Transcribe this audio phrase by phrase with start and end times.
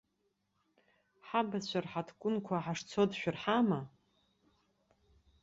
[1.27, 3.79] Ҳабацәа рҳаҭгәынқәа ҳашцо дшәырҳама?